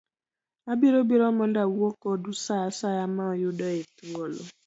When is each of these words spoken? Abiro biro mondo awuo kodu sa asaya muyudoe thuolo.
Abiro 0.71 0.99
biro 1.09 1.27
mondo 1.37 1.57
awuo 1.65 1.89
kodu 2.01 2.31
sa 2.43 2.55
asaya 2.69 3.05
muyudoe 3.15 3.79
thuolo. 3.95 4.41